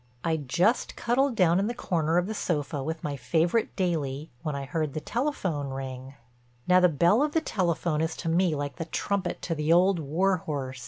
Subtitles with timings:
[0.23, 4.55] I'd just cuddled down in the corner of the sofa with my favorite daily when
[4.55, 6.15] I heard the telephone ring.
[6.67, 9.99] Now the bell of the telephone is to me like the trumpet to the old
[9.99, 10.79] war horse.